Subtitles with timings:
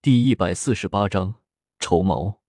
[0.00, 1.34] 第一百四十八章
[1.80, 2.40] 筹谋。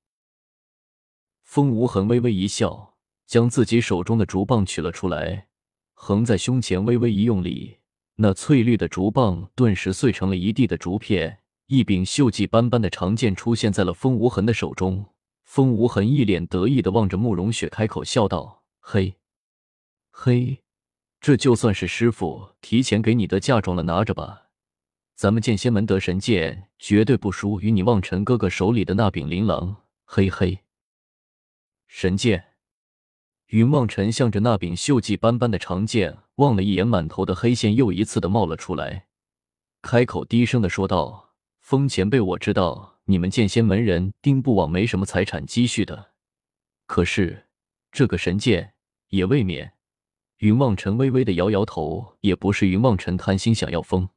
[1.41, 5.47] 风无痕微微一笑，将自己手中的竹棒取了出来，
[5.95, 7.79] 横在胸前，微微一用力，
[8.17, 11.39] 那翠绿的竹棒顿时碎成了一地的竹片。
[11.65, 15.03] 一柄锈迹斑斑的长剑出现在了风无痕的手中。
[15.43, 19.15] 风无痕一脸得意的望着慕容雪，开口笑道：“嘿，
[20.11, 20.61] 嘿，
[21.19, 24.48] 这就算是师傅提前给你的嫁妆了，拿着吧。”
[25.19, 29.75] 咱们剑仙门得神剑，绝对不输于你望尘哥哥手里的那柄琳琅。
[30.05, 30.59] 嘿嘿，
[31.87, 32.53] 神剑！
[33.47, 39.07] 云望尘向着那柄锈迹斑斑的长剑望了一眼，满头的黑线又一次的冒了出来，
[39.81, 46.11] 开口低声的说道：“风前辈，我知道你们剑仙门人丁不枉没什么财产积蓄的，
[46.85, 47.47] 可是
[47.91, 48.73] 这个神剑
[49.09, 49.73] 也未免。”
[50.39, 54.07] 云望尘微微的摇摇头，也不是云望尘贪心想要风。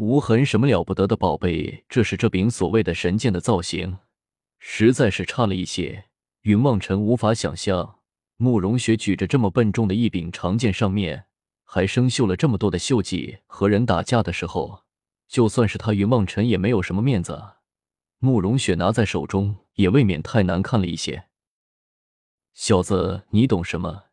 [0.00, 1.84] 无痕什么了不得的宝贝？
[1.86, 3.98] 这是这柄所谓的神剑的造型，
[4.58, 6.06] 实在是差了一些。
[6.40, 7.96] 云望尘无法想象，
[8.38, 11.26] 慕容雪举着这么笨重的一柄长剑，上面
[11.64, 13.40] 还生锈了这么多的锈迹。
[13.46, 14.84] 和人打架的时候，
[15.28, 17.38] 就算是他云望尘也没有什么面子。
[18.20, 21.24] 慕容雪拿在手中，也未免太难看了一些。
[22.54, 24.04] 小子，你懂什么？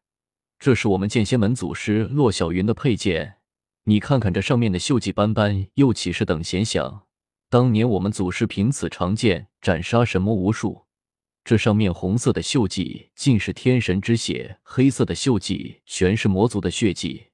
[0.60, 3.37] 这是我们剑仙门祖师骆小云的佩剑。
[3.90, 7.08] 你看看这上面的锈迹斑斑，又岂是等闲想？
[7.50, 10.88] 当年我们祖师凭此长剑斩杀神魔无数，
[11.46, 17.28] 这上面红色的锈迹尽是天神之血，黑色的锈迹全是魔族的血迹。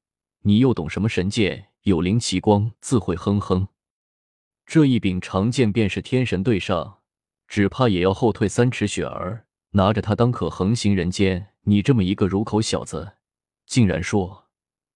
[0.44, 1.70] 你又懂什么神剑？
[1.82, 3.67] 有灵奇光，自会哼哼。
[4.67, 7.00] 这一柄长剑便是天神对上，
[7.48, 9.48] 只怕也要后退三尺雪儿。
[9.72, 11.48] 拿着它当可横行人间？
[11.64, 13.14] 你这么一个乳口小子，
[13.66, 14.42] 竟然说！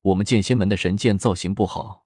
[0.01, 2.05] 我们剑仙门的神剑造型不好，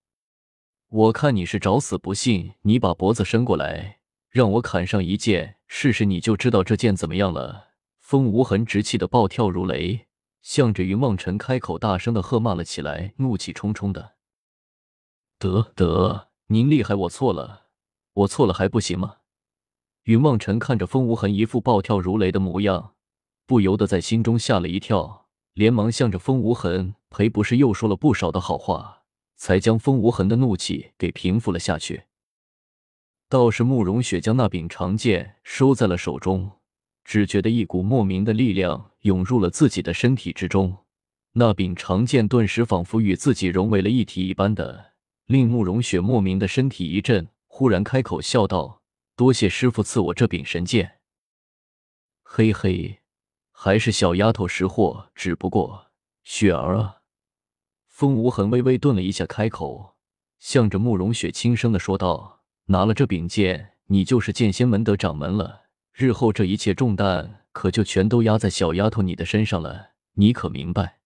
[0.89, 2.53] 我看你是找死不信。
[2.61, 7.69] 你把脖子伸过来，让我砍上一剑试试，你就知道这剑怎么样了。
[7.99, 10.07] 风无痕直气的暴跳如雷，
[10.41, 14.15] 向着云望尘开口大声的喝骂了起来，怒气冲冲的。
[15.37, 17.67] 得得，您厉害，我错了，
[18.13, 19.17] 我错了还不行吗？
[20.03, 22.95] 云望尘看着风无痕一副暴跳如雷的模样，
[23.45, 25.20] 不由得在心中吓了一跳。
[25.53, 29.03] 连忙向着风无痕赔不是又说了不少的好话，
[29.35, 32.03] 才将风无痕的怒气给平复了下去。
[33.27, 36.51] 倒是慕容雪将那柄长剑收在了手中，
[37.03, 40.77] 只觉得一股莫名的力量涌入了自己的身体之中，
[41.33, 44.93] 那柄长剑顿时仿佛与自己融为了一体一般的，
[45.25, 48.81] 令慕容雪莫名的身体一震，忽然开口笑道
[49.15, 50.99] ：“多谢师傅赐我这柄神剑。”
[52.23, 53.00] 嘿嘿。
[53.63, 55.91] 还是小丫头识货，只不过
[56.23, 57.01] 雪儿啊，
[57.85, 59.97] 风无痕微微顿了一下，开口，
[60.39, 65.65] 向着慕容雪轻声的说道：“拿了这柄剑，你就是剑仙门的掌门了。
[65.93, 69.91] 日后这一切重担，可就全都压在小丫头你的身上了。
[70.13, 70.97] 你可明白？”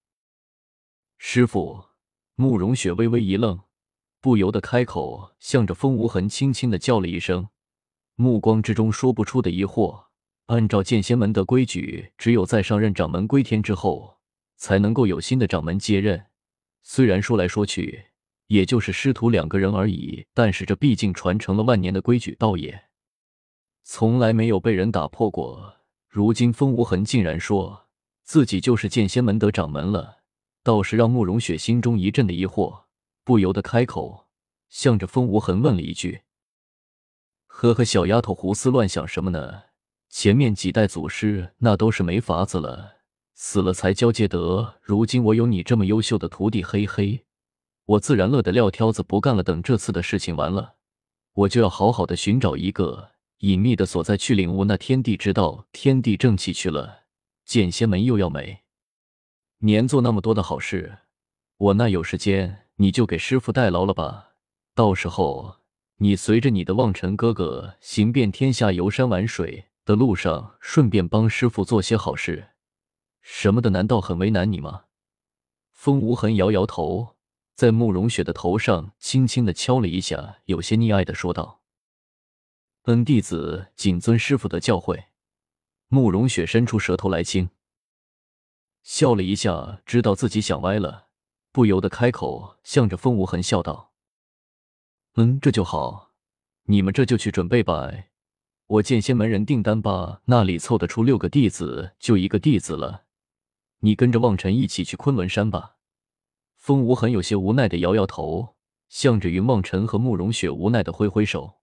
[1.19, 1.87] 师傅，
[2.35, 3.59] 慕容雪微微一愣，
[4.21, 7.49] 不由得开口，向着风无痕轻轻的叫了一声，
[8.15, 10.04] 目光之中说不出的疑惑。
[10.47, 14.19] 按照剑仙门的规矩，只有在上任掌门归天之后，
[14.57, 16.27] 才能够有新的掌门接任。
[16.83, 18.05] 虽然说来说去，
[18.47, 22.85] 也就是师徒两个人而已，但是这毕竟传承了万年的规矩，倒也
[23.83, 25.77] 从来没有被人打破过。
[26.07, 27.87] 如今风无痕竟然说
[28.23, 30.19] 自己就是剑仙门的掌门了，
[30.63, 32.83] 倒是让慕容雪心中一阵的疑惑，
[33.23, 34.27] 不由得开口，
[34.69, 36.21] 向着风无痕问了一句
[37.47, 39.63] ：“呵呵，小丫头胡思乱想什么呢？”
[40.17, 42.99] 前面几代祖师那都是没法子了，
[43.33, 44.75] 死了才交接得。
[44.81, 47.25] 如今我有你这么优秀的徒弟，嘿嘿，
[47.83, 49.43] 我自然乐得撂挑子不干了。
[49.43, 50.75] 等这次的事情完了，
[51.33, 53.09] 我就要好好的寻找一个
[53.39, 57.01] 隐秘的所在，去领悟那天地之道、天地正气去了。
[57.43, 58.61] 剑仙门又要没
[59.59, 60.99] 年做那么多的好事，
[61.57, 64.29] 我那有时间，你就给师傅代劳了吧。
[64.73, 65.57] 到时候
[65.97, 69.65] 你随着你的望尘哥哥行遍天下，游山玩水。
[69.85, 72.49] 的路上，顺便帮师傅做些好事，
[73.21, 74.85] 什么的，难道很为难你吗？
[75.71, 77.17] 风无痕摇摇头，
[77.53, 81.61] 在慕容雪的头上轻轻的敲了一下，有些溺爱的说道
[82.81, 85.05] ：“本弟子谨遵师傅的教诲。”
[85.87, 87.51] 慕容雪伸出舌头来亲，
[88.81, 91.09] 笑了一下，知道自己想歪了，
[91.51, 93.93] 不由得开口，向着风无痕笑道
[95.13, 96.11] ：“嗯，这就好，
[96.63, 97.91] 你们这就去准备吧。”
[98.67, 103.03] 我剑仙门人订单吧，那里凑得出六个弟子就一个弟子了。
[103.81, 105.75] 你跟着望尘一起去昆仑山吧。
[106.55, 108.55] 风无痕有些无奈的摇摇头，
[108.89, 111.57] 向着云望尘和慕容雪无奈的挥挥手。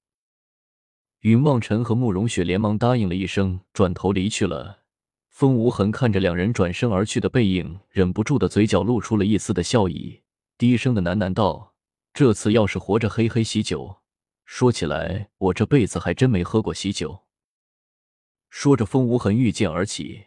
[1.22, 4.82] 云望尘和慕容雪连忙答应了一声，转头离去了。
[5.28, 10.22] 风无痕看着两人转身而去的背影，忍不住的嘴角露出了一丝的笑意，
[10.56, 11.74] 低声的喃喃道
[12.14, 14.01] ：“这次要是活着，嘿嘿喜酒。
[14.44, 17.24] 说起来，我这辈子还真没喝过喜酒。”
[18.50, 20.26] 说着，风无痕御剑而起，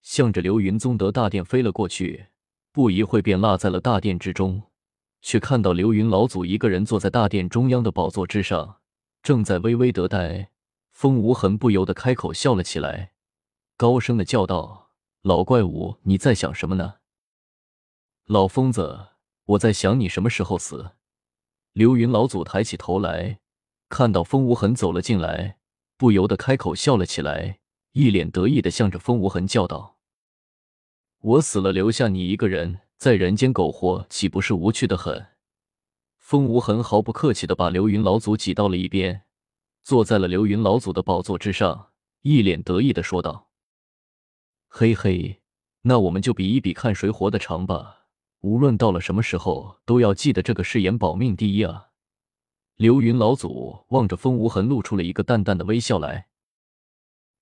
[0.00, 2.28] 向着流云宗德大殿飞了过去。
[2.72, 4.62] 不一会，便落在了大殿之中，
[5.22, 8.80] 却看到流云老祖一个人坐在大殿中央的宝座之上。
[9.22, 10.50] 正在微微得待，
[10.92, 13.12] 风无痕不由得开口笑了起来，
[13.76, 14.90] 高声的叫道
[15.22, 16.96] ：“老怪物，你在想什么呢？”
[18.26, 19.08] 老疯子，
[19.44, 20.92] 我在想你什么时候死。
[21.72, 23.40] 流云老祖抬起头来，
[23.88, 25.58] 看到风无痕走了进来，
[25.96, 27.60] 不由得开口笑了起来，
[27.92, 29.98] 一脸得意的向着风无痕叫道
[31.20, 35.28] ：“我死了，留下你一个人在人间苟活，岂不是无趣的很？”
[36.18, 39.22] 风无痕毫不客气的把流云老祖挤到了一边，
[39.84, 41.92] 坐在了流云老祖的宝座之上，
[42.22, 43.50] 一脸得意的说道
[44.66, 45.40] ：“嘿嘿，
[45.82, 48.06] 那我们就比一比，看谁活得长吧。
[48.40, 51.90] 无论到了什么时候，都要记得这个誓言，保命第一啊！”
[52.76, 56.28] 流云老祖望着风无痕，露出了一个淡淡的微笑来。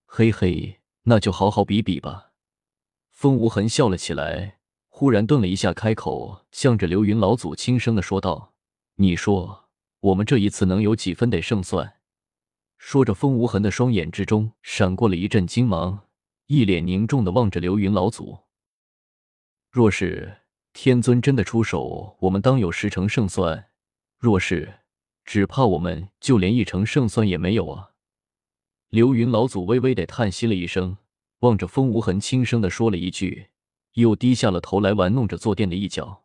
[0.06, 2.31] 嘿嘿，那就好好比比吧。
[3.10, 8.54] 风无痕笑了起来，忽然顿了一下，开口，向着流云老祖轻声的说道。
[8.94, 11.94] 你说我们这一次能有几分得胜算？
[12.78, 16.06] 说着，风无痕的双眼之中闪过了一阵金芒，
[16.46, 18.38] 一脸凝重的望着流云老祖。
[19.69, 20.42] 若是
[20.72, 23.64] 天尊真的出手，我们当有十成胜算；
[24.20, 24.72] 若是，
[25.25, 27.91] 只怕我们就连一成胜算也没有啊！
[28.91, 30.99] 流云老祖微微的叹息了一声，
[31.41, 33.49] 望着风无痕，轻声的说了一句，
[33.94, 36.25] 又低下了头来玩弄着坐垫的一角。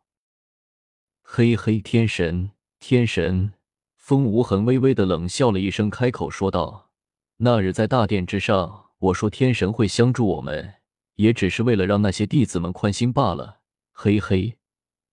[1.22, 2.52] 嘿嘿，天神。
[2.82, 3.52] 天神
[3.94, 6.88] 风无痕微微的冷笑了一声，开口说道
[7.36, 10.76] ：“那日在大殿之上，我说天神会相助我们，
[11.16, 13.60] 也只是为了让那些弟子们宽心罢了。
[13.92, 14.56] 嘿嘿，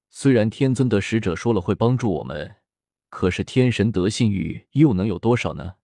[0.09, 2.55] 虽然天尊的使者说了会帮助我们，
[3.17, 5.77] 可是天神得信誉又能有多少呢？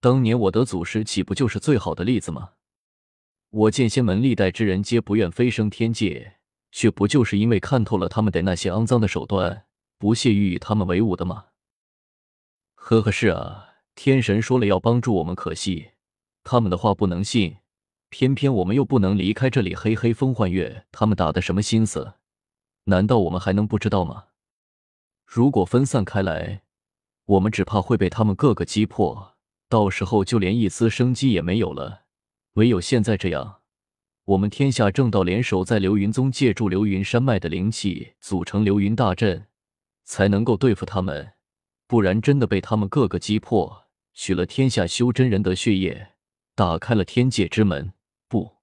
[0.00, 2.52] 当年我得祖师，岂不就是最好的例子吗？
[3.50, 6.36] 我见仙门历代之人皆不愿飞升天界，
[6.72, 9.66] 却不就是因为看透了他们的那些肮脏的手段？”
[10.00, 11.48] 不屑于与他们为伍的吗？
[12.76, 15.90] 呵呵，是啊，天神说了要帮助我们，可惜
[16.44, 17.58] 他们的话不能信，
[18.08, 19.74] 偏偏我们又不能离开这里。
[19.74, 22.14] 嘿嘿，风幻月他们打的什么心思？
[22.84, 24.28] 难道我们还能不知道吗？
[25.30, 26.62] 如果分散开来，
[27.26, 29.36] 我们只怕会被他们各个击破，
[29.68, 32.04] 到时候就连一丝生机也没有了。
[32.54, 33.60] 唯有现在这样，
[34.24, 39.44] 我们天下正道联手，在流云宗借助流云山脉的灵气，组成流云大阵。
[40.06, 41.34] 才能够对付他们，
[41.86, 43.84] 不然真的被他们个个击破，
[44.14, 46.12] 取了天下修真人的血液，
[46.54, 47.92] 打开了天界之门，
[48.26, 48.56] 不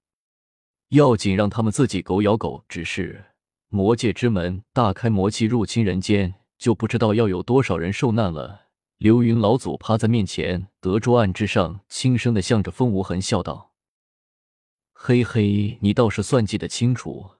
[0.88, 2.64] 要紧，让他们自己狗咬狗。
[2.68, 3.26] 只是
[3.68, 8.66] 魔界之门大开，魔气入侵人间，就不知道要有多少人受难了。
[8.98, 13.72] 流云老祖趴在面前德桌案之上，轻声的向着风无痕笑道
[14.92, 17.30] ：“嘿嘿，你倒是算计的清楚，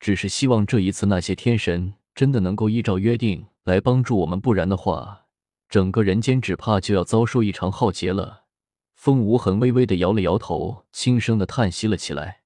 [0.00, 5.22] 只是希望这一次那些天神真的能够依照约定。”来帮助我们，不然的话，
[5.70, 8.44] 整个人间只怕就要遭受一场浩劫了。
[8.92, 12.43] 风无痕微微的摇了摇头，轻声的叹息了起来。